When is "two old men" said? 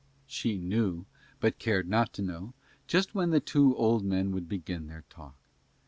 3.39-4.31